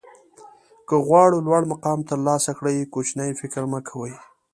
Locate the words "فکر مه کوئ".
3.41-4.13